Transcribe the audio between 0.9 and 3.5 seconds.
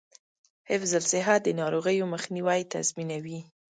الصحه د ناروغیو مخنیوی تضمینوي.